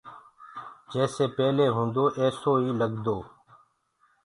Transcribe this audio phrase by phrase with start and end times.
[0.91, 3.17] جيسي پيلي هوندو ايسو ئي لگدو